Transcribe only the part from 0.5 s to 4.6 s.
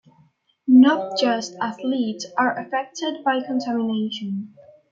Not just athletes are affected by contamination.